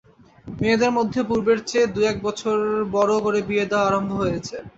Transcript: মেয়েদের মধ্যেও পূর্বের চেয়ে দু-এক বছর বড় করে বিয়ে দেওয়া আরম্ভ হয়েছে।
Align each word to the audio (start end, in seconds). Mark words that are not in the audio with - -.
মেয়েদের 0.57 0.91
মধ্যেও 0.97 1.27
পূর্বের 1.29 1.59
চেয়ে 1.69 1.91
দু-এক 1.93 2.17
বছর 2.23 2.57
বড় 2.95 3.13
করে 3.25 3.39
বিয়ে 3.47 3.65
দেওয়া 3.69 3.87
আরম্ভ 3.87 4.11
হয়েছে। 4.21 4.55